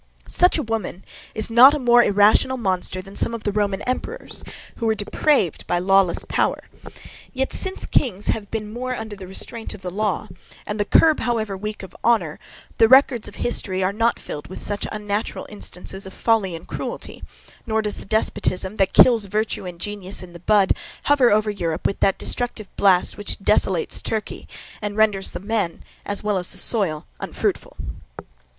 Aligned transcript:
Such 0.27 0.57
a 0.57 0.63
woman 0.63 1.05
is 1.35 1.51
not 1.51 1.75
a 1.75 1.77
more 1.77 2.01
irrational 2.03 2.57
monster 2.57 3.03
than 3.03 3.15
some 3.15 3.35
of 3.35 3.43
the 3.43 3.51
Roman 3.51 3.83
emperors, 3.83 4.43
who 4.77 4.87
were 4.87 4.95
depraved 4.95 5.67
by 5.67 5.77
lawless 5.77 6.25
power. 6.27 6.63
Yet, 7.33 7.53
since 7.53 7.85
kings 7.85 8.25
have 8.29 8.49
been 8.49 8.73
more 8.73 8.95
under 8.95 9.15
the 9.15 9.27
restraint 9.27 9.75
of 9.75 9.85
law, 9.85 10.27
and 10.65 10.79
the 10.79 10.85
curb, 10.85 11.19
however 11.19 11.55
weak, 11.55 11.83
of 11.83 11.95
honour, 12.03 12.39
the 12.79 12.87
records 12.87 13.27
of 13.27 13.35
history 13.35 13.83
are 13.83 13.93
not 13.93 14.17
filled 14.17 14.47
with 14.47 14.59
such 14.59 14.87
unnatural 14.91 15.45
instances 15.49 16.07
of 16.07 16.13
folly 16.13 16.55
and 16.55 16.65
cruelty, 16.67 17.23
nor 17.67 17.83
does 17.83 17.97
the 17.97 18.05
despotism 18.05 18.77
that 18.77 18.93
kills 18.93 19.25
virtue 19.25 19.67
and 19.67 19.79
genius 19.79 20.23
in 20.23 20.33
the 20.33 20.39
bud, 20.39 20.73
hover 21.03 21.29
over 21.29 21.51
Europe 21.51 21.85
with 21.85 21.99
that 21.99 22.17
destructive 22.17 22.75
blast 22.75 23.19
which 23.19 23.37
desolates 23.37 24.01
Turkey, 24.01 24.47
and 24.81 24.97
renders 24.97 25.29
the 25.29 25.39
men, 25.39 25.83
as 26.07 26.23
well 26.23 26.39
as 26.39 26.51
the 26.53 26.57
soil 26.57 27.05
unfruitful. 27.19 27.77